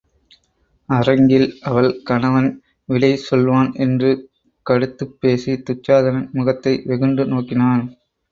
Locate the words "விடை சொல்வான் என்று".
2.89-4.09